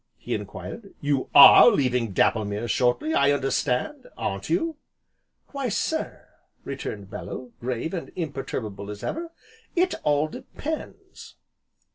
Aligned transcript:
he 0.17 0.33
enquired. 0.33 0.95
"You 0.99 1.29
are 1.35 1.67
leaving 1.69 2.11
Dapplemere, 2.11 2.67
shortly, 2.67 3.13
I 3.13 3.31
understand, 3.31 4.07
aren't 4.17 4.49
you?" 4.49 4.77
"Why 5.51 5.69
sir," 5.69 6.27
returned 6.63 7.11
Bellew, 7.11 7.51
grave, 7.59 7.93
and 7.93 8.11
imperturbable 8.15 8.89
as 8.89 9.03
ever, 9.03 9.31
"it 9.75 9.93
all 10.03 10.27
depends." 10.27 11.35